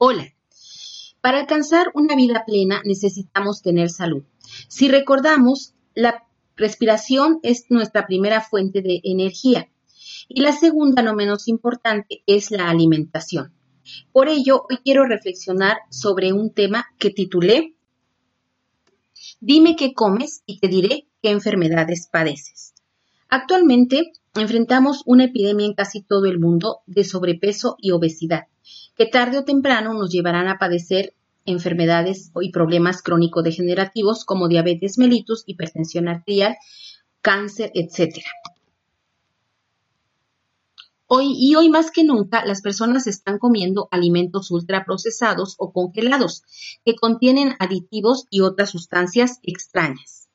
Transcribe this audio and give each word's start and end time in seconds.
Hola. 0.00 0.32
Para 1.20 1.40
alcanzar 1.40 1.88
una 1.92 2.14
vida 2.14 2.44
plena 2.46 2.82
necesitamos 2.84 3.62
tener 3.62 3.90
salud. 3.90 4.22
Si 4.68 4.86
recordamos, 4.86 5.74
la 5.92 6.24
respiración 6.54 7.40
es 7.42 7.64
nuestra 7.68 8.06
primera 8.06 8.40
fuente 8.40 8.80
de 8.80 9.00
energía 9.02 9.68
y 10.28 10.42
la 10.42 10.52
segunda, 10.52 11.02
no 11.02 11.16
menos 11.16 11.48
importante, 11.48 12.22
es 12.28 12.52
la 12.52 12.70
alimentación. 12.70 13.52
Por 14.12 14.28
ello, 14.28 14.66
hoy 14.70 14.78
quiero 14.84 15.04
reflexionar 15.04 15.78
sobre 15.90 16.32
un 16.32 16.54
tema 16.54 16.86
que 17.00 17.10
titulé 17.10 17.74
Dime 19.40 19.74
qué 19.74 19.94
comes 19.94 20.44
y 20.46 20.60
te 20.60 20.68
diré 20.68 21.08
qué 21.22 21.30
enfermedades 21.30 22.06
padeces. 22.06 22.72
Actualmente 23.28 24.12
enfrentamos 24.36 25.02
una 25.06 25.24
epidemia 25.24 25.66
en 25.66 25.74
casi 25.74 26.02
todo 26.02 26.26
el 26.26 26.38
mundo 26.38 26.82
de 26.86 27.02
sobrepeso 27.02 27.74
y 27.80 27.90
obesidad 27.90 28.46
que 28.98 29.06
tarde 29.06 29.38
o 29.38 29.44
temprano 29.44 29.94
nos 29.94 30.10
llevarán 30.10 30.48
a 30.48 30.58
padecer 30.58 31.14
enfermedades 31.46 32.32
y 32.42 32.50
problemas 32.50 33.00
crónico-degenerativos 33.00 34.24
como 34.24 34.48
diabetes 34.48 34.98
mellitus, 34.98 35.44
hipertensión 35.46 36.08
arterial, 36.08 36.56
cáncer, 37.22 37.70
etc. 37.74 38.18
Hoy 41.06 41.32
y 41.38 41.54
hoy 41.54 41.70
más 41.70 41.90
que 41.92 42.02
nunca 42.02 42.44
las 42.44 42.60
personas 42.60 43.06
están 43.06 43.38
comiendo 43.38 43.88
alimentos 43.92 44.50
ultraprocesados 44.50 45.54
o 45.58 45.72
congelados 45.72 46.42
que 46.84 46.96
contienen 46.96 47.54
aditivos 47.60 48.26
y 48.30 48.40
otras 48.40 48.70
sustancias 48.70 49.38
extrañas. 49.44 50.27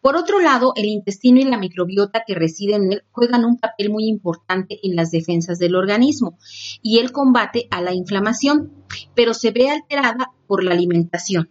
Por 0.00 0.16
otro 0.16 0.40
lado, 0.40 0.72
el 0.76 0.86
intestino 0.86 1.40
y 1.40 1.44
la 1.44 1.58
microbiota 1.58 2.22
que 2.26 2.34
reside 2.34 2.74
en 2.76 2.92
él 2.92 3.02
juegan 3.10 3.44
un 3.44 3.58
papel 3.58 3.90
muy 3.90 4.06
importante 4.06 4.78
en 4.82 4.96
las 4.96 5.10
defensas 5.10 5.58
del 5.58 5.76
organismo 5.76 6.38
y 6.82 6.98
el 6.98 7.12
combate 7.12 7.68
a 7.70 7.82
la 7.82 7.92
inflamación, 7.92 8.72
pero 9.14 9.34
se 9.34 9.50
ve 9.50 9.68
alterada 9.68 10.32
por 10.46 10.64
la 10.64 10.72
alimentación. 10.72 11.50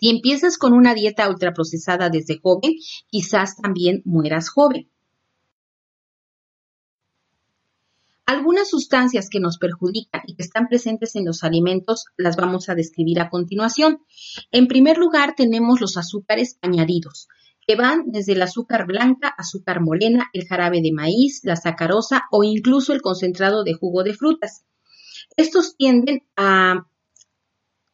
Si 0.00 0.10
empiezas 0.10 0.58
con 0.58 0.74
una 0.74 0.94
dieta 0.94 1.28
ultraprocesada 1.28 2.10
desde 2.10 2.38
joven, 2.38 2.74
quizás 3.08 3.56
también 3.56 4.02
mueras 4.04 4.50
joven. 4.50 4.88
Algunas 8.28 8.68
sustancias 8.68 9.30
que 9.30 9.40
nos 9.40 9.56
perjudican 9.56 10.20
y 10.26 10.34
que 10.34 10.42
están 10.42 10.68
presentes 10.68 11.16
en 11.16 11.24
los 11.24 11.44
alimentos 11.44 12.04
las 12.18 12.36
vamos 12.36 12.68
a 12.68 12.74
describir 12.74 13.22
a 13.22 13.30
continuación. 13.30 14.02
En 14.52 14.66
primer 14.66 14.98
lugar, 14.98 15.34
tenemos 15.34 15.80
los 15.80 15.96
azúcares 15.96 16.58
añadidos, 16.60 17.28
que 17.66 17.74
van 17.74 18.02
desde 18.08 18.32
el 18.32 18.42
azúcar 18.42 18.86
blanca, 18.86 19.28
azúcar 19.28 19.80
morena, 19.80 20.28
el 20.34 20.46
jarabe 20.46 20.82
de 20.82 20.92
maíz, 20.92 21.40
la 21.42 21.56
sacarosa 21.56 22.24
o 22.30 22.44
incluso 22.44 22.92
el 22.92 23.00
concentrado 23.00 23.64
de 23.64 23.72
jugo 23.72 24.02
de 24.02 24.12
frutas. 24.12 24.62
Estos 25.38 25.74
tienden 25.78 26.20
a 26.36 26.86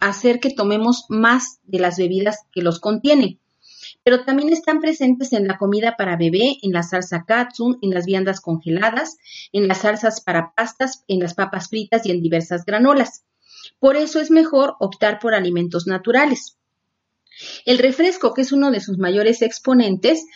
hacer 0.01 0.41
que 0.41 0.51
tomemos 0.51 1.05
más 1.11 1.61
de 1.63 1.79
las 1.79 1.97
bebidas 1.97 2.39
que 2.51 2.63
los 2.63 2.81
contienen 2.81 3.39
pero 4.05 4.25
también 4.25 4.53
están 4.53 4.81
presentes 4.81 5.33
en 5.33 5.49
la 5.49 5.57
comida 5.57 5.97
para 5.97 6.17
bebé, 6.17 6.59
en 6.63 6.73
la 6.73 6.83
salsa 6.83 7.25
katsun, 7.27 7.79
en 7.81 7.91
las 7.91 8.05
viandas 8.05 8.41
congeladas, 8.41 9.17
en 9.53 9.67
las 9.67 9.79
salsas 9.79 10.21
para 10.21 10.53
pastas, 10.55 11.05
en 11.09 11.21
las 11.21 11.35
papas 11.35 11.69
fritas 11.69 12.05
y 12.07 12.11
en 12.11 12.23
diversas 12.23 12.67
granolas. 12.67 13.25
Por 13.81 13.97
eso 13.97 14.21
es 14.21 14.31
mejor 14.31 14.77
optar 14.79 15.19
por 15.19 15.35
alimentos 15.35 15.87
naturales. 15.87 16.59
El 17.65 17.79
refresco, 17.79 18.35
que 18.35 18.43
es 18.43 18.53
uno 18.53 18.71
de 18.71 18.81
sus 18.81 18.99
mayores 18.99 19.41
exponentes, 19.41 20.27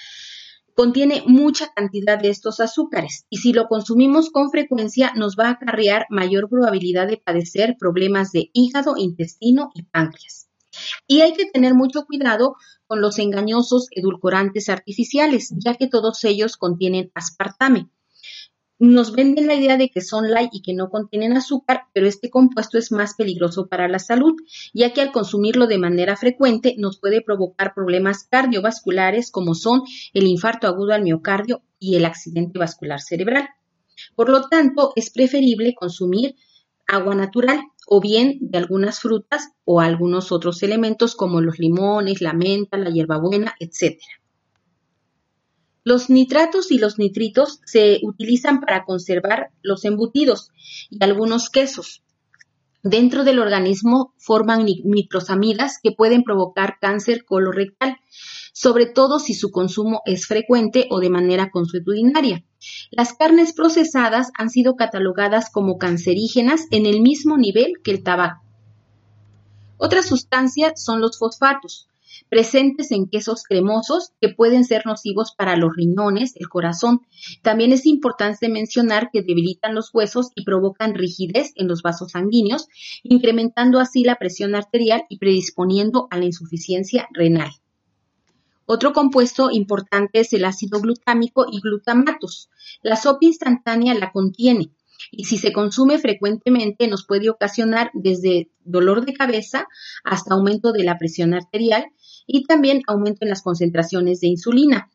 contiene 0.74 1.22
mucha 1.26 1.72
cantidad 1.74 2.18
de 2.18 2.30
estos 2.30 2.60
azúcares 2.60 3.26
y 3.28 3.38
si 3.38 3.52
lo 3.52 3.66
consumimos 3.66 4.30
con 4.30 4.50
frecuencia 4.50 5.12
nos 5.14 5.36
va 5.36 5.48
a 5.48 5.50
acarrear 5.50 6.06
mayor 6.08 6.48
probabilidad 6.48 7.08
de 7.08 7.16
padecer 7.18 7.76
problemas 7.78 8.32
de 8.32 8.50
hígado, 8.52 8.94
intestino 8.96 9.70
y 9.74 9.82
páncreas. 9.82 10.47
Y 11.06 11.21
hay 11.21 11.33
que 11.34 11.47
tener 11.47 11.75
mucho 11.75 12.05
cuidado 12.06 12.56
con 12.87 13.00
los 13.00 13.19
engañosos 13.19 13.89
edulcorantes 13.91 14.69
artificiales, 14.69 15.53
ya 15.56 15.75
que 15.75 15.89
todos 15.89 16.25
ellos 16.25 16.56
contienen 16.56 17.11
aspartame. 17.15 17.89
Nos 18.81 19.12
venden 19.12 19.49
la 19.49 19.55
idea 19.55 19.77
de 19.77 19.91
que 19.91 20.00
son 20.00 20.31
light 20.31 20.50
y 20.53 20.62
que 20.62 20.72
no 20.72 20.89
contienen 20.89 21.37
azúcar, 21.37 21.87
pero 21.93 22.06
este 22.06 22.31
compuesto 22.31 22.78
es 22.78 22.93
más 22.93 23.15
peligroso 23.15 23.66
para 23.66 23.89
la 23.89 23.99
salud, 23.99 24.37
ya 24.72 24.93
que 24.93 25.00
al 25.00 25.11
consumirlo 25.11 25.66
de 25.66 25.78
manera 25.78 26.16
frecuente 26.16 26.77
nos 26.78 27.00
puede 27.00 27.21
provocar 27.21 27.75
problemas 27.75 28.28
cardiovasculares 28.31 29.33
como 29.33 29.56
son 29.56 29.83
el 30.15 30.28
infarto 30.28 30.69
agudo 30.69 30.93
al 30.93 31.03
miocardio 31.03 31.62
y 31.81 31.97
el 31.97 32.05
accidente 32.05 32.60
vascular 32.60 33.00
cerebral. 33.00 33.49
Por 34.15 34.28
lo 34.28 34.49
tanto, 34.49 34.93
es 34.95 35.10
preferible 35.10 35.75
consumir 35.75 36.37
agua 36.87 37.16
natural 37.16 37.60
o 37.91 38.00
bien 38.00 38.37
de 38.41 38.59
algunas 38.59 39.00
frutas 39.00 39.49
o 39.65 39.81
algunos 39.81 40.31
otros 40.31 40.62
elementos 40.62 41.16
como 41.16 41.41
los 41.41 41.59
limones, 41.59 42.21
la 42.21 42.34
menta, 42.34 42.76
la 42.76 42.91
hierbabuena, 42.91 43.54
etc. 43.59 43.99
Los 45.84 46.10
nitratos 46.10 46.71
y 46.71 46.78
los 46.78 46.98
nitritos 46.98 47.60
se 47.65 48.00
utilizan 48.03 48.60
para 48.60 48.84
conservar 48.84 49.53
los 49.62 49.87
embutidos 49.87 50.50
y 50.91 51.03
algunos 51.03 51.48
quesos. 51.48 52.03
Dentro 52.82 53.25
del 53.25 53.38
organismo 53.38 54.12
forman 54.19 54.66
nitrosamidas 54.66 55.78
que 55.82 55.93
pueden 55.93 56.25
provocar 56.25 56.77
cáncer 56.81 57.25
colorectal, 57.25 57.97
sobre 58.58 58.86
todo 58.86 59.20
si 59.20 59.34
su 59.34 59.52
consumo 59.52 60.02
es 60.04 60.26
frecuente 60.26 60.88
o 60.91 60.98
de 60.98 61.10
manera 61.10 61.52
consuetudinaria. 61.52 62.44
Las 62.91 63.12
carnes 63.12 63.52
procesadas 63.52 64.32
han 64.36 64.50
sido 64.50 64.74
catalogadas 64.74 65.48
como 65.48 65.78
cancerígenas 65.78 66.66
en 66.72 66.84
el 66.84 67.00
mismo 67.00 67.38
nivel 67.38 67.74
que 67.84 67.92
el 67.92 68.02
tabaco. 68.02 68.42
Otra 69.76 70.02
sustancia 70.02 70.72
son 70.74 71.00
los 71.00 71.20
fosfatos, 71.20 71.86
presentes 72.28 72.91
en 72.91 73.06
quesos 73.06 73.44
cremosos 73.44 74.10
que 74.20 74.30
pueden 74.30 74.64
ser 74.64 74.86
nocivos 74.86 75.36
para 75.38 75.56
los 75.56 75.76
riñones, 75.76 76.32
el 76.34 76.48
corazón. 76.48 77.02
También 77.42 77.70
es 77.72 77.86
importante 77.86 78.48
mencionar 78.48 79.10
que 79.12 79.22
debilitan 79.22 79.76
los 79.76 79.91
huesos 79.94 80.32
y 80.34 80.44
provocan 80.44 80.97
rigidez 80.97 81.52
en 81.54 81.68
los 81.68 81.82
vasos 81.82 82.10
sanguíneos, 82.10 82.66
incrementando 83.04 83.78
así 83.78 84.02
la 84.02 84.16
presión 84.16 84.56
arterial 84.56 85.04
y 85.08 85.18
predisponiendo 85.18 86.08
a 86.10 86.18
la 86.18 86.24
insuficiencia 86.24 87.06
renal. 87.14 87.52
Otro 88.70 88.92
compuesto 88.92 89.50
importante 89.50 90.20
es 90.20 90.34
el 90.34 90.44
ácido 90.44 90.78
glutámico 90.78 91.46
y 91.50 91.58
glutamatos. 91.62 92.50
La 92.82 92.96
sopa 92.96 93.20
instantánea 93.22 93.94
la 93.94 94.12
contiene 94.12 94.72
y 95.10 95.24
si 95.24 95.38
se 95.38 95.54
consume 95.54 95.98
frecuentemente 95.98 96.86
nos 96.86 97.06
puede 97.06 97.30
ocasionar 97.30 97.90
desde 97.94 98.50
dolor 98.64 99.06
de 99.06 99.14
cabeza 99.14 99.66
hasta 100.04 100.34
aumento 100.34 100.72
de 100.72 100.84
la 100.84 100.98
presión 100.98 101.32
arterial 101.32 101.86
y 102.26 102.44
también 102.44 102.82
aumento 102.86 103.20
en 103.22 103.30
las 103.30 103.40
concentraciones 103.40 104.20
de 104.20 104.26
insulina. 104.26 104.90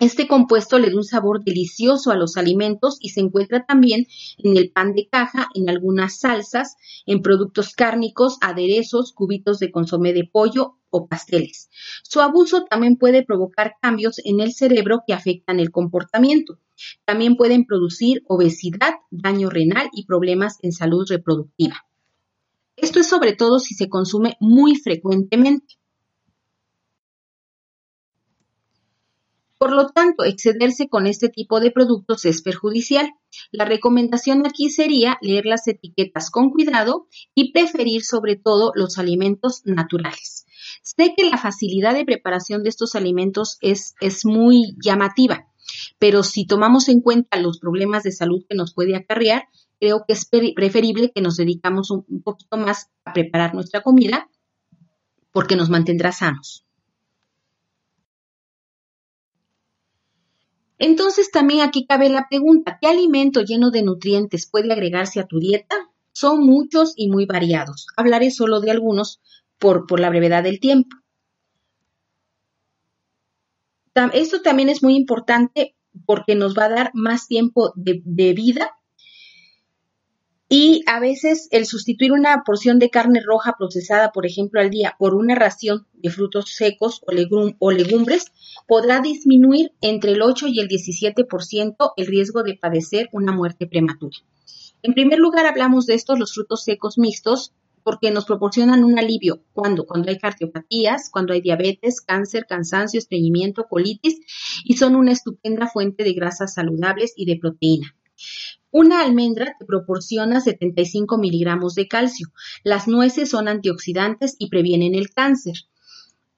Este 0.00 0.26
compuesto 0.26 0.80
le 0.80 0.90
da 0.90 0.96
un 0.96 1.04
sabor 1.04 1.44
delicioso 1.44 2.10
a 2.10 2.16
los 2.16 2.36
alimentos 2.36 2.98
y 3.00 3.10
se 3.10 3.20
encuentra 3.20 3.64
también 3.64 4.08
en 4.38 4.56
el 4.56 4.72
pan 4.72 4.92
de 4.92 5.06
caja, 5.06 5.46
en 5.54 5.70
algunas 5.70 6.18
salsas, 6.18 6.74
en 7.06 7.22
productos 7.22 7.74
cárnicos, 7.76 8.38
aderezos, 8.40 9.12
cubitos 9.12 9.60
de 9.60 9.70
consomé 9.70 10.12
de 10.12 10.24
pollo 10.24 10.77
o 10.90 11.06
pasteles. 11.06 11.68
Su 12.02 12.20
abuso 12.20 12.64
también 12.64 12.96
puede 12.96 13.24
provocar 13.24 13.74
cambios 13.80 14.20
en 14.24 14.40
el 14.40 14.52
cerebro 14.52 15.02
que 15.06 15.14
afectan 15.14 15.60
el 15.60 15.70
comportamiento. 15.70 16.58
También 17.04 17.36
pueden 17.36 17.66
producir 17.66 18.22
obesidad, 18.26 18.94
daño 19.10 19.50
renal 19.50 19.88
y 19.92 20.06
problemas 20.06 20.58
en 20.62 20.72
salud 20.72 21.06
reproductiva. 21.08 21.84
Esto 22.76 23.00
es 23.00 23.08
sobre 23.08 23.32
todo 23.34 23.58
si 23.58 23.74
se 23.74 23.88
consume 23.88 24.36
muy 24.40 24.76
frecuentemente. 24.76 25.78
Por 29.58 29.72
lo 29.72 29.88
tanto, 29.88 30.22
excederse 30.22 30.88
con 30.88 31.08
este 31.08 31.28
tipo 31.28 31.58
de 31.58 31.72
productos 31.72 32.24
es 32.24 32.42
perjudicial. 32.42 33.10
La 33.50 33.64
recomendación 33.64 34.46
aquí 34.46 34.70
sería 34.70 35.18
leer 35.20 35.46
las 35.46 35.66
etiquetas 35.66 36.30
con 36.30 36.50
cuidado 36.50 37.08
y 37.34 37.50
preferir 37.50 38.04
sobre 38.04 38.36
todo 38.36 38.70
los 38.76 38.98
alimentos 38.98 39.62
naturales. 39.64 40.46
Sé 40.82 41.14
que 41.16 41.28
la 41.28 41.38
facilidad 41.38 41.94
de 41.94 42.04
preparación 42.04 42.62
de 42.62 42.70
estos 42.70 42.94
alimentos 42.94 43.58
es, 43.60 43.94
es 44.00 44.24
muy 44.24 44.76
llamativa, 44.82 45.48
pero 45.98 46.22
si 46.22 46.46
tomamos 46.46 46.88
en 46.88 47.00
cuenta 47.00 47.40
los 47.40 47.58
problemas 47.58 48.02
de 48.02 48.12
salud 48.12 48.44
que 48.48 48.56
nos 48.56 48.74
puede 48.74 48.96
acarrear, 48.96 49.44
creo 49.80 50.04
que 50.06 50.14
es 50.14 50.28
preferible 50.54 51.12
que 51.14 51.22
nos 51.22 51.36
dedicamos 51.36 51.90
un, 51.90 52.04
un 52.08 52.22
poquito 52.22 52.56
más 52.56 52.90
a 53.04 53.12
preparar 53.12 53.54
nuestra 53.54 53.82
comida 53.82 54.28
porque 55.32 55.56
nos 55.56 55.70
mantendrá 55.70 56.12
sanos. 56.12 56.64
Entonces 60.78 61.30
también 61.30 61.60
aquí 61.60 61.86
cabe 61.86 62.08
la 62.08 62.28
pregunta, 62.28 62.78
¿qué 62.80 62.86
alimento 62.86 63.42
lleno 63.42 63.70
de 63.70 63.82
nutrientes 63.82 64.48
puede 64.48 64.72
agregarse 64.72 65.18
a 65.18 65.26
tu 65.26 65.40
dieta? 65.40 65.74
Son 66.12 66.40
muchos 66.40 66.94
y 66.96 67.08
muy 67.08 67.26
variados. 67.26 67.86
Hablaré 67.96 68.30
solo 68.30 68.60
de 68.60 68.70
algunos 68.70 69.20
por, 69.58 69.98
la 69.98 70.10
brevedad 70.10 70.42
del 70.42 70.60
tiempo. 70.60 70.96
Esto 74.12 74.42
también 74.42 74.68
es 74.68 74.82
muy 74.82 74.94
importante 74.94 75.74
porque 76.06 76.36
nos 76.36 76.56
va 76.56 76.66
a 76.66 76.68
dar 76.68 76.90
más 76.94 77.26
tiempo 77.26 77.72
de, 77.74 78.00
de 78.04 78.32
vida 78.32 78.78
y 80.48 80.82
a 80.86 80.98
veces 80.98 81.48
el 81.50 81.66
sustituir 81.66 82.12
una 82.12 82.42
porción 82.44 82.78
de 82.78 82.88
carne 82.88 83.20
roja 83.20 83.56
procesada, 83.58 84.12
por 84.12 84.24
ejemplo, 84.24 84.60
al 84.60 84.70
día 84.70 84.96
por 84.98 85.14
una 85.14 85.34
ración 85.34 85.86
de 85.92 86.08
frutos 86.08 86.54
secos 86.54 87.02
o, 87.58 87.70
legumbres 87.70 88.32
podrá 88.66 89.00
disminuir 89.00 89.72
entre 89.82 90.12
el 90.12 90.22
8 90.22 90.46
y 90.48 90.60
el 90.60 90.68
17% 90.68 91.92
el 91.96 92.06
riesgo 92.06 92.42
de 92.42 92.54
padecer 92.54 93.10
una 93.12 93.32
muerte 93.32 93.66
prematura. 93.66 94.16
En 94.82 94.94
primer 94.94 95.18
lugar, 95.18 95.44
hablamos 95.44 95.84
de 95.84 95.94
estos, 95.94 96.18
los 96.18 96.32
frutos 96.32 96.64
secos 96.64 96.96
mixtos, 96.96 97.52
porque 97.88 98.10
nos 98.10 98.26
proporcionan 98.26 98.84
un 98.84 98.98
alivio 98.98 99.44
cuando 99.54 99.86
cuando 99.86 100.10
hay 100.10 100.18
cardiopatías, 100.18 101.08
cuando 101.10 101.32
hay 101.32 101.40
diabetes, 101.40 102.02
cáncer, 102.02 102.44
cansancio, 102.46 102.98
estreñimiento, 102.98 103.64
colitis 103.66 104.20
y 104.62 104.76
son 104.76 104.94
una 104.94 105.12
estupenda 105.12 105.68
fuente 105.68 106.04
de 106.04 106.12
grasas 106.12 106.52
saludables 106.52 107.14
y 107.16 107.24
de 107.24 107.38
proteína. 107.38 107.96
Una 108.70 109.00
almendra 109.00 109.56
te 109.58 109.64
proporciona 109.64 110.42
75 110.42 111.16
miligramos 111.16 111.74
de 111.76 111.88
calcio. 111.88 112.28
Las 112.62 112.88
nueces 112.88 113.30
son 113.30 113.48
antioxidantes 113.48 114.36
y 114.38 114.50
previenen 114.50 114.94
el 114.94 115.08
cáncer. 115.08 115.54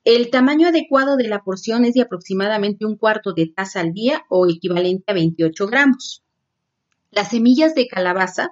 El 0.04 0.30
tamaño 0.30 0.68
adecuado 0.68 1.16
de 1.16 1.26
la 1.26 1.42
porción 1.42 1.84
es 1.84 1.94
de 1.94 2.02
aproximadamente 2.02 2.86
un 2.86 2.96
cuarto 2.96 3.32
de 3.32 3.48
taza 3.48 3.80
al 3.80 3.92
día 3.92 4.22
o 4.28 4.46
equivalente 4.48 5.02
a 5.08 5.14
28 5.14 5.66
gramos. 5.66 6.22
Las 7.12 7.30
semillas 7.30 7.74
de 7.74 7.88
calabaza 7.88 8.50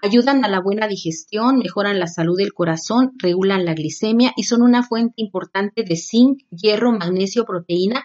ayudan 0.00 0.42
a 0.44 0.48
la 0.48 0.60
buena 0.60 0.88
digestión, 0.88 1.58
mejoran 1.58 1.98
la 1.98 2.06
salud 2.06 2.38
del 2.38 2.54
corazón, 2.54 3.12
regulan 3.18 3.66
la 3.66 3.74
glicemia 3.74 4.32
y 4.34 4.44
son 4.44 4.62
una 4.62 4.82
fuente 4.82 5.14
importante 5.16 5.82
de 5.82 5.96
zinc, 5.96 6.42
hierro, 6.50 6.92
magnesio, 6.92 7.44
proteína 7.44 8.04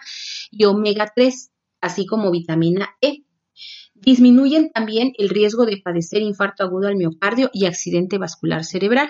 y 0.50 0.66
omega 0.66 1.10
3, 1.14 1.50
así 1.80 2.04
como 2.04 2.30
vitamina 2.30 2.96
E. 3.00 3.24
Disminuyen 3.94 4.70
también 4.72 5.12
el 5.16 5.30
riesgo 5.30 5.64
de 5.64 5.80
padecer 5.82 6.20
infarto 6.20 6.64
agudo 6.64 6.88
al 6.88 6.96
miocardio 6.96 7.48
y 7.54 7.64
accidente 7.64 8.18
vascular 8.18 8.64
cerebral. 8.64 9.08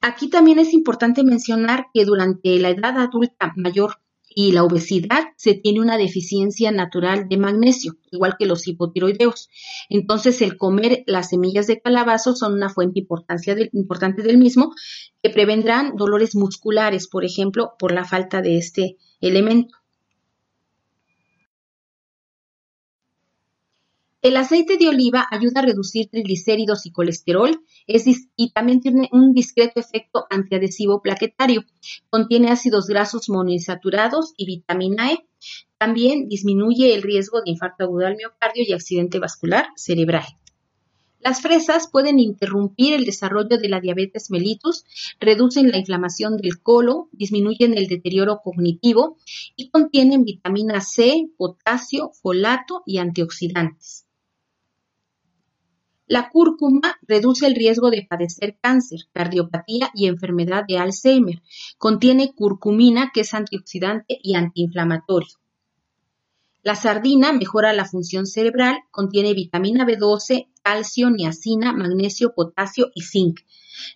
Aquí 0.00 0.28
también 0.28 0.58
es 0.58 0.74
importante 0.74 1.22
mencionar 1.22 1.86
que 1.94 2.04
durante 2.04 2.58
la 2.58 2.70
edad 2.70 2.98
adulta 2.98 3.52
mayor 3.54 3.98
y 4.34 4.52
la 4.52 4.64
obesidad 4.64 5.24
se 5.36 5.54
tiene 5.54 5.80
una 5.80 5.96
deficiencia 5.96 6.70
natural 6.70 7.28
de 7.28 7.36
magnesio, 7.36 7.96
igual 8.10 8.36
que 8.38 8.46
los 8.46 8.66
hipotiroideos. 8.66 9.48
Entonces, 9.88 10.40
el 10.42 10.56
comer 10.56 11.04
las 11.06 11.30
semillas 11.30 11.66
de 11.66 11.80
calabazo 11.80 12.34
son 12.34 12.54
una 12.54 12.68
fuente 12.68 13.00
importante 13.00 14.22
del 14.22 14.38
mismo 14.38 14.74
que 15.22 15.30
prevendrán 15.30 15.96
dolores 15.96 16.34
musculares, 16.34 17.08
por 17.08 17.24
ejemplo, 17.24 17.72
por 17.78 17.92
la 17.92 18.04
falta 18.04 18.42
de 18.42 18.58
este 18.58 18.96
elemento. 19.20 19.81
El 24.22 24.36
aceite 24.36 24.76
de 24.76 24.88
oliva 24.88 25.26
ayuda 25.32 25.62
a 25.62 25.64
reducir 25.64 26.08
triglicéridos 26.08 26.86
y 26.86 26.92
colesterol 26.92 27.60
y 27.88 28.52
también 28.52 28.80
tiene 28.80 29.08
un 29.10 29.34
discreto 29.34 29.80
efecto 29.80 30.26
antiadhesivo 30.30 31.02
plaquetario. 31.02 31.64
Contiene 32.08 32.52
ácidos 32.52 32.86
grasos 32.86 33.28
monoinsaturados 33.28 34.32
y 34.36 34.46
vitamina 34.46 35.10
E. 35.10 35.26
También 35.76 36.28
disminuye 36.28 36.94
el 36.94 37.02
riesgo 37.02 37.42
de 37.42 37.50
infarto 37.50 37.82
agudo 37.82 38.06
al 38.06 38.16
miocardio 38.16 38.62
y 38.64 38.72
accidente 38.72 39.18
vascular 39.18 39.66
cerebral. 39.74 40.26
Las 41.18 41.42
fresas 41.42 41.88
pueden 41.90 42.20
interrumpir 42.20 42.94
el 42.94 43.04
desarrollo 43.04 43.58
de 43.58 43.68
la 43.68 43.80
diabetes 43.80 44.30
mellitus, 44.30 44.84
reducen 45.18 45.72
la 45.72 45.78
inflamación 45.78 46.36
del 46.36 46.62
colon, 46.62 47.08
disminuyen 47.10 47.76
el 47.76 47.88
deterioro 47.88 48.40
cognitivo 48.44 49.16
y 49.56 49.68
contienen 49.70 50.22
vitamina 50.22 50.80
C, 50.80 51.28
potasio, 51.36 52.12
folato 52.22 52.84
y 52.86 52.98
antioxidantes. 52.98 54.06
La 56.12 56.28
cúrcuma 56.28 56.98
reduce 57.08 57.46
el 57.46 57.54
riesgo 57.54 57.88
de 57.88 58.06
padecer 58.06 58.58
cáncer, 58.60 59.00
cardiopatía 59.14 59.90
y 59.94 60.08
enfermedad 60.08 60.62
de 60.68 60.76
Alzheimer. 60.76 61.40
Contiene 61.78 62.34
curcumina, 62.34 63.12
que 63.14 63.22
es 63.22 63.32
antioxidante 63.32 64.18
y 64.22 64.34
antiinflamatorio. 64.34 65.38
La 66.62 66.74
sardina 66.74 67.32
mejora 67.32 67.72
la 67.72 67.86
función 67.86 68.26
cerebral, 68.26 68.80
contiene 68.90 69.32
vitamina 69.32 69.86
B12, 69.86 70.50
calcio, 70.62 71.08
niacina, 71.08 71.72
magnesio, 71.72 72.34
potasio 72.34 72.90
y 72.94 73.04
zinc. 73.04 73.40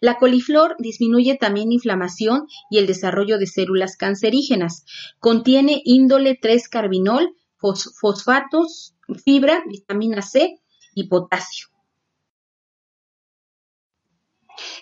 La 0.00 0.16
coliflor 0.16 0.76
disminuye 0.78 1.36
también 1.36 1.70
inflamación 1.70 2.46
y 2.70 2.78
el 2.78 2.86
desarrollo 2.86 3.36
de 3.36 3.46
células 3.46 3.98
cancerígenas. 3.98 4.86
Contiene 5.18 5.82
índole 5.84 6.40
3-carbinol, 6.40 7.36
fosfatos, 7.58 8.94
fibra, 9.22 9.62
vitamina 9.68 10.22
C 10.22 10.62
y 10.94 11.08
potasio. 11.08 11.75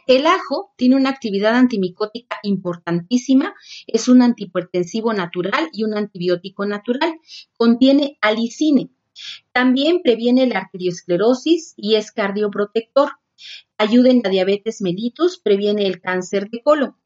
El 0.07 0.27
ajo 0.27 0.73
tiene 0.77 0.97
una 0.97 1.11
actividad 1.11 1.55
antimicótica 1.55 2.39
importantísima, 2.43 3.55
es 3.87 4.09
un 4.09 4.23
antihipertensivo 4.23 5.13
natural 5.13 5.69
y 5.73 5.85
un 5.85 5.95
antibiótico 5.95 6.67
natural. 6.67 7.15
Contiene 7.57 8.19
alicine. 8.21 8.91
También 9.53 10.03
previene 10.03 10.47
la 10.47 10.61
arteriosclerosis 10.61 11.75
y 11.77 11.95
es 11.95 12.11
cardioprotector. 12.13 13.13
Ayuda 13.79 14.11
en 14.11 14.21
la 14.23 14.31
diabetes 14.31 14.81
mellitus, 14.81 15.39
previene 15.39 15.87
el 15.87 16.01
cáncer 16.01 16.49
de 16.51 16.63
colon, 16.63 16.97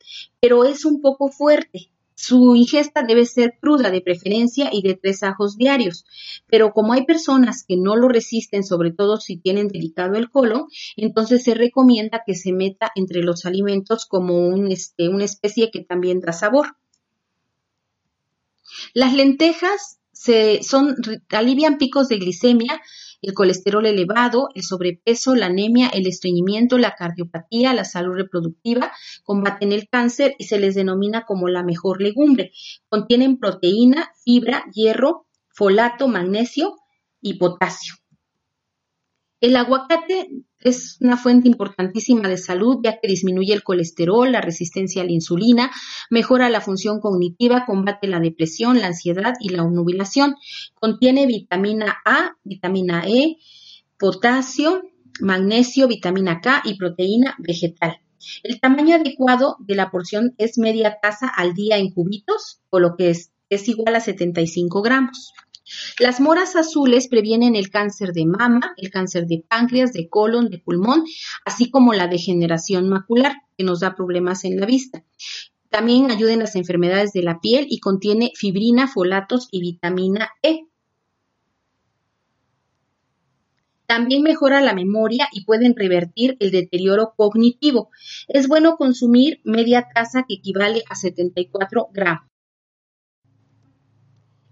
pero 0.41 0.65
es 0.65 0.85
un 0.85 1.01
poco 1.01 1.29
fuerte. 1.29 1.91
Su 2.21 2.57
ingesta 2.57 3.05
debe 3.05 3.25
ser 3.27 3.59
cruda 3.61 3.93
de 3.93 4.01
preferencia 4.01 4.71
y 4.73 4.83
de 4.83 4.95
tres 4.97 5.23
ajos 5.23 5.57
diarios, 5.57 6.05
pero 6.49 6.73
como 6.73 6.93
hay 6.93 7.07
personas 7.07 7.65
que 7.65 7.77
no 7.77 7.95
lo 7.95 8.09
resisten, 8.09 8.65
sobre 8.65 8.91
todo 8.91 9.19
si 9.19 9.37
tienen 9.37 9.69
delicado 9.69 10.17
el 10.17 10.29
colon, 10.29 10.67
entonces 10.97 11.45
se 11.45 11.55
recomienda 11.55 12.25
que 12.27 12.35
se 12.35 12.53
meta 12.53 12.91
entre 12.97 13.23
los 13.23 13.47
alimentos 13.47 14.05
como 14.05 14.53
este, 14.67 15.09
una 15.09 15.25
especie 15.25 15.71
que 15.71 15.85
también 15.85 16.19
da 16.19 16.33
sabor. 16.33 16.77
Las 18.95 19.15
lentejas 19.15 20.01
se, 20.13 20.61
alivian 21.31 21.79
picos 21.79 22.09
de 22.09 22.19
glicemia, 22.19 22.83
el 23.21 23.35
colesterol 23.35 23.87
elevado, 23.87 24.49
el 24.55 24.63
sobrepeso, 24.63 25.35
la 25.35 25.47
anemia, 25.47 25.89
el 25.89 26.07
estreñimiento, 26.07 26.79
la 26.79 26.95
cardiopatía, 26.95 27.75
la 27.75 27.85
salud 27.85 28.15
reproductiva, 28.15 28.93
combaten 29.25 29.73
el 29.73 29.89
cáncer 29.89 30.35
y 30.39 30.45
se 30.45 30.59
les 30.59 30.75
denomina 30.75 31.25
como 31.27 31.49
la 31.49 31.65
mejor 31.65 32.01
legumbre. 32.01 32.53
Contienen 32.89 33.39
proteína, 33.39 34.13
fibra, 34.25 34.65
hierro, 34.73 35.27
folato, 35.49 36.09
magnesio 36.09 36.77
y 37.21 37.35
potasio. 37.35 37.95
El 39.41 39.57
aguacate 39.57 40.29
es 40.61 40.97
una 41.01 41.17
fuente 41.17 41.49
importantísima 41.49 42.29
de 42.29 42.37
salud 42.37 42.79
ya 42.83 42.99
que 43.01 43.09
disminuye 43.09 43.53
el 43.55 43.63
colesterol, 43.63 44.31
la 44.33 44.41
resistencia 44.41 45.03
a 45.03 45.05
la 45.05 45.13
insulina, 45.13 45.71
mejora 46.11 46.49
la 46.49 46.61
función 46.61 47.01
cognitiva, 47.01 47.65
combate 47.67 48.09
la 48.09 48.21
depresión, 48.21 48.81
la 48.81 48.89
ansiedad 48.89 49.35
y 49.41 49.51
la 49.51 49.63
obnubilación. 49.63 50.35
Contiene 50.75 51.27
vitamina 51.27 51.99
A, 52.05 52.37
vitamina 52.45 53.05
E, 53.07 53.37
potasio, 53.99 54.83
magnesio, 55.21 55.89
vitamina 55.89 56.41
K 56.41 56.63
y 56.65 56.77
proteína 56.77 57.37
vegetal. 57.39 58.01
El 58.43 58.61
tamaño 58.61 58.97
adecuado 58.97 59.57
de 59.61 59.77
la 59.77 59.91
porción 59.91 60.35
es 60.39 60.59
media 60.59 60.99
taza 61.01 61.29
al 61.29 61.55
día 61.55 61.79
en 61.79 61.93
cubitos, 61.93 62.61
o 62.71 62.81
lo 62.81 62.97
que 62.97 63.11
es, 63.11 63.33
es 63.49 63.69
igual 63.69 63.95
a 63.95 64.01
75 64.01 64.83
gramos. 64.83 65.33
Las 65.99 66.21
moras 66.21 66.57
azules 66.57 67.09
previenen 67.09 67.57
el 67.57 67.71
cáncer 67.71 68.13
de 68.13 68.27
mama, 68.27 68.75
el 68.77 68.91
cáncer 68.91 69.27
de 69.27 69.45
páncreas, 69.47 69.93
de 69.93 70.09
colon, 70.09 70.49
de 70.49 70.59
pulmón, 70.59 71.05
así 71.45 71.71
como 71.71 71.93
la 71.93 72.09
degeneración 72.09 72.89
macular, 72.89 73.37
que 73.57 73.65
nos 73.65 73.81
da 73.81 73.95
problemas 73.95 74.45
en 74.45 74.59
la 74.59 74.67
vista. 74.67 75.05
También 75.71 76.11
ayuda 76.11 76.33
en 76.33 76.39
las 76.39 76.57
enfermedades 76.57 77.13
de 77.13 77.23
la 77.23 77.41
piel 77.41 77.67
y 77.69 77.81
contiene 77.81 78.33
fibrina, 78.35 78.89
folatos 78.89 79.49
y 79.51 79.61
vitamina 79.61 80.31
E. 80.43 80.65
También 83.87 84.23
mejora 84.23 84.61
la 84.61 84.75
memoria 84.75 85.29
y 85.33 85.45
pueden 85.45 85.75
revertir 85.75 86.37
el 86.41 86.51
deterioro 86.51 87.15
cognitivo. 87.17 87.91
Es 88.29 88.47
bueno 88.47 88.77
consumir 88.77 89.41
media 89.45 89.89
taza 89.95 90.25
que 90.29 90.35
equivale 90.35 90.83
a 90.89 90.95
74 90.95 91.89
gramos. 91.93 92.29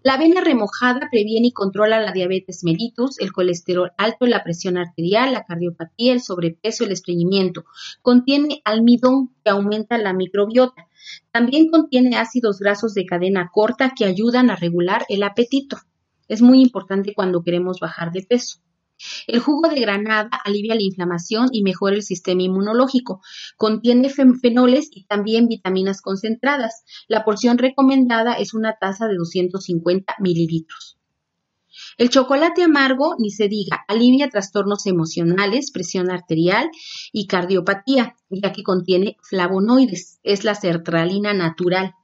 La 0.06 0.14
avena 0.14 0.40
remojada 0.40 1.08
previene 1.10 1.48
y 1.48 1.52
controla 1.52 2.00
la 2.00 2.12
diabetes 2.12 2.62
mellitus, 2.62 3.18
el 3.18 3.32
colesterol 3.32 3.90
alto, 3.98 4.26
la 4.26 4.44
presión 4.44 4.76
arterial, 4.78 5.32
la 5.32 5.42
cardiopatía, 5.42 6.12
el 6.12 6.20
sobrepeso, 6.20 6.84
el 6.84 6.92
estreñimiento. 6.92 7.64
Contiene 8.02 8.62
almidón 8.64 9.34
que 9.42 9.50
aumenta 9.50 9.98
la 9.98 10.12
microbiota. 10.12 10.86
También 11.32 11.72
contiene 11.72 12.18
ácidos 12.18 12.60
grasos 12.60 12.94
de 12.94 13.04
cadena 13.04 13.50
corta 13.52 13.94
que 13.98 14.04
ayudan 14.04 14.48
a 14.48 14.54
regular 14.54 15.04
el 15.08 15.24
apetito. 15.24 15.76
Es 16.28 16.40
muy 16.40 16.62
importante 16.62 17.12
cuando 17.12 17.42
queremos 17.42 17.80
bajar 17.80 18.12
de 18.12 18.22
peso. 18.22 18.60
El 19.26 19.40
jugo 19.40 19.68
de 19.68 19.80
granada 19.80 20.30
alivia 20.44 20.74
la 20.74 20.82
inflamación 20.82 21.48
y 21.52 21.62
mejora 21.62 21.96
el 21.96 22.02
sistema 22.02 22.42
inmunológico. 22.42 23.20
Contiene 23.56 24.08
fenoles 24.08 24.88
y 24.90 25.04
también 25.04 25.48
vitaminas 25.48 26.00
concentradas. 26.00 26.84
La 27.08 27.24
porción 27.24 27.58
recomendada 27.58 28.34
es 28.34 28.54
una 28.54 28.76
taza 28.80 29.06
de 29.06 29.16
250 29.16 30.14
mililitros. 30.20 30.96
El 31.98 32.08
chocolate 32.08 32.62
amargo, 32.62 33.16
ni 33.18 33.30
se 33.30 33.48
diga, 33.48 33.84
alivia 33.86 34.30
trastornos 34.30 34.86
emocionales, 34.86 35.70
presión 35.70 36.10
arterial 36.10 36.70
y 37.12 37.26
cardiopatía, 37.26 38.16
ya 38.30 38.52
que 38.52 38.62
contiene 38.62 39.16
flavonoides. 39.22 40.18
Es 40.22 40.44
la 40.44 40.54
sertralina 40.54 41.34
natural. 41.34 41.94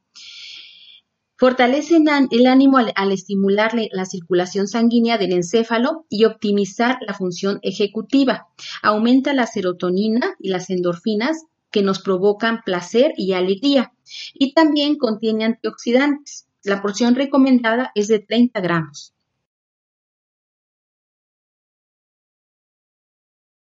Fortalece 1.43 1.97
el 2.31 2.47
ánimo 2.47 2.79
al, 2.79 3.11
estimular 3.11 3.73
la 3.91 4.05
circulación 4.05 4.69
sanguínea 4.69 5.19
del 5.19 5.33
encéfalo 5.33 6.07
y 6.09 6.25
optimizar 6.25 6.99
la 7.05 7.15
función 7.15 7.59
ejecutiva. 7.63 8.47
Aumenta 8.81 9.33
la 9.33 9.49
serotonina 9.49 10.37
y 10.39 10.51
las 10.51 10.71
endorfinas 10.71 11.47
que 11.73 11.83
nos 11.83 12.01
provocan 12.01 12.63
placer 12.65 13.13
y 13.17 13.33
alegría. 13.33 13.93
Y 14.35 14.55
también 14.55 14.97
contiene 14.97 15.45
antioxidantes. 15.45 16.47
La 16.63 16.81
porción 16.81 17.17
recomendada 17.17 17.91
es 17.97 18.07
de 18.07 18.21
30 18.21 18.61
gramos. 18.61 19.13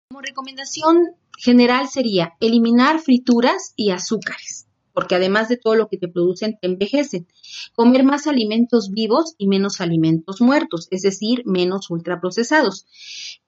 Como 0.10 0.20
recomendación 0.20 1.16
general 1.38 1.88
sería 1.88 2.34
eliminar 2.42 3.00
frituras 3.00 3.72
y 3.78 3.92
azúcares 3.92 4.61
porque 4.94 5.16
además 5.16 5.50
de 5.50 5.58
todo 5.58 5.76
lo 5.76 5.88
que 5.88 5.98
te 5.98 6.08
producen, 6.08 6.58
te 6.62 6.68
envejecen. 6.68 7.28
Comer 7.74 8.04
más 8.04 8.28
alimentos 8.28 8.92
vivos 8.92 9.36
y 9.38 9.48
menos 9.48 9.82
alimentos 9.82 10.42
muertos, 10.42 10.88
es 10.92 11.02
decir, 11.02 11.44
menos 11.46 11.90
ultraprocesados. 11.90 12.86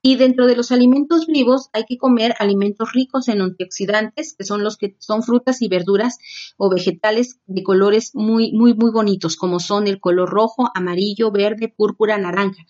Y 0.06 0.18
dentro 0.18 0.48
de 0.48 0.58
los 0.58 0.74
alimentos 0.74 1.28
vivos 1.28 1.70
hay 1.72 1.86
que 1.86 1.98
comer 1.98 2.36
alimentos 2.40 2.92
ricos 2.92 3.30
en 3.30 3.40
antioxidantes, 3.40 4.36
que 4.38 4.44
son 4.44 4.62
los 4.62 4.76
que 4.76 4.98
son 5.00 5.24
frutas 5.24 5.62
y 5.62 5.70
verduras 5.70 6.18
o 6.58 6.70
vegetales 6.70 7.40
de 7.46 7.64
colores 7.64 8.12
muy, 8.14 8.52
muy, 8.52 8.74
muy 8.74 8.92
bonitos, 8.92 9.38
como 9.38 9.62
son 9.62 9.88
el 9.88 10.02
color 10.02 10.30
rojo, 10.30 10.70
amarillo, 10.76 11.32
verde, 11.32 11.74
púrpura, 11.74 12.18
naranja. 12.18 12.66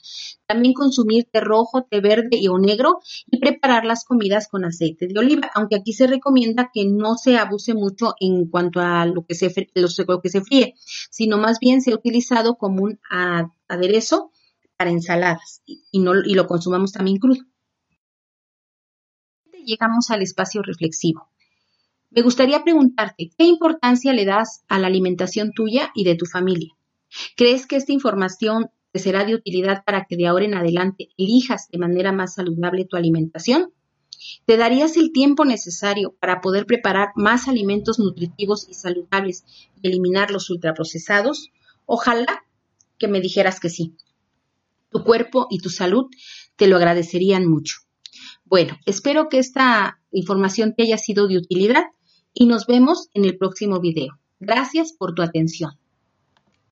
También 0.45 0.75
consumir 0.75 1.27
té 1.31 1.39
rojo, 1.39 1.87
té 1.89 2.01
verde 2.01 2.37
y 2.37 2.49
o 2.49 2.59
negro 2.59 2.99
y 3.25 3.39
preparar 3.39 3.83
las 3.83 4.05
comidas 4.05 4.47
con 4.47 4.63
aceite 4.63 5.07
de 5.07 5.17
oliva, 5.17 5.49
aunque 5.55 5.77
aquí 5.77 5.93
se 5.93 6.05
recomienda 6.05 6.69
que 6.71 6.85
no 6.85 7.15
se 7.15 7.37
abuse 7.37 7.73
mucho 7.73 8.13
en 8.19 8.47
cuanto 8.47 8.79
a 8.79 9.07
lo 9.07 9.25
que 9.25 9.33
se, 9.33 9.51
lo 9.73 10.21
que 10.21 10.29
se 10.29 10.41
fríe, 10.41 10.75
sino 11.09 11.39
más 11.39 11.57
bien 11.59 11.81
se 11.81 11.93
ha 11.93 11.95
utilizado 11.95 12.57
como 12.59 12.83
un 12.83 12.99
aderezo 13.67 14.29
para 14.77 14.91
ensaladas 14.91 15.61
y, 15.65 15.99
no, 15.99 16.13
y 16.23 16.33
lo 16.33 16.47
consumamos 16.47 16.91
también 16.91 17.17
crudo. 17.17 17.41
Llegamos 19.65 20.09
al 20.09 20.21
espacio 20.21 20.61
reflexivo. 20.61 21.29
Me 22.11 22.21
gustaría 22.21 22.63
preguntarte, 22.63 23.31
¿qué 23.37 23.45
importancia 23.45 24.13
le 24.13 24.25
das 24.25 24.63
a 24.67 24.77
la 24.77 24.87
alimentación 24.87 25.51
tuya 25.51 25.91
y 25.95 26.03
de 26.03 26.15
tu 26.15 26.25
familia? 26.25 26.73
¿Crees 27.35 27.65
que 27.65 27.75
esta 27.75 27.91
información 27.91 28.69
te 28.91 28.99
será 28.99 29.25
de 29.25 29.33
utilidad 29.33 29.83
para 29.83 30.05
que 30.05 30.15
de 30.15 30.27
ahora 30.27 30.45
en 30.45 30.53
adelante 30.53 31.09
elijas 31.17 31.69
de 31.69 31.79
manera 31.79 32.11
más 32.11 32.35
saludable 32.35 32.85
tu 32.85 32.97
alimentación? 32.97 33.73
¿Te 34.45 34.57
darías 34.57 34.95
el 34.97 35.11
tiempo 35.11 35.45
necesario 35.45 36.15
para 36.19 36.41
poder 36.41 36.65
preparar 36.65 37.09
más 37.15 37.47
alimentos 37.47 37.99
nutritivos 37.99 38.67
y 38.69 38.73
saludables 38.73 39.43
y 39.81 39.87
eliminar 39.87 40.29
los 40.29 40.49
ultraprocesados? 40.49 41.49
Ojalá 41.85 42.43
que 42.99 43.07
me 43.07 43.21
dijeras 43.21 43.59
que 43.59 43.69
sí. 43.69 43.95
Tu 44.93 45.03
cuerpo 45.03 45.47
y 45.49 45.57
tu 45.57 45.69
salud 45.69 46.05
te 46.55 46.67
lo 46.67 46.77
agradecerían 46.77 47.45
mucho. 47.47 47.77
Bueno, 48.45 48.77
espero 48.85 49.27
que 49.27 49.39
esta 49.39 49.99
información 50.11 50.75
te 50.75 50.83
haya 50.83 50.97
sido 50.97 51.27
de 51.27 51.37
utilidad 51.37 51.85
y 52.33 52.45
nos 52.45 52.67
vemos 52.67 53.09
en 53.13 53.25
el 53.25 53.37
próximo 53.37 53.79
video. 53.79 54.19
Gracias 54.39 54.93
por 54.93 55.13
tu 55.15 55.21
atención. 55.23 55.71